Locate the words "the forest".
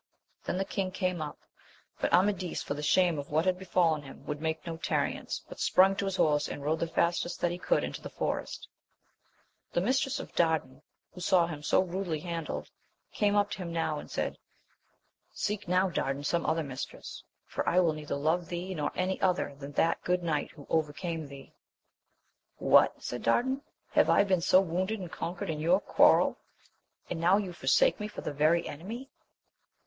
8.01-8.67